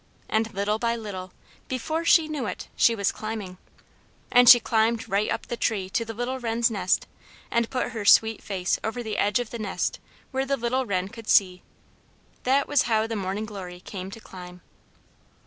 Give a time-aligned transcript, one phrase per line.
[0.27, 1.31] And little by little,
[1.67, 3.59] before she knew it, she was climbing.
[4.31, 7.05] And she climbed right up the tree to the little Wren's nest,
[7.51, 9.99] and put her sweet face over the edge of the nest,
[10.31, 11.61] where the little Wren could see.
[12.45, 14.61] That was how the Morning Glory came to climb.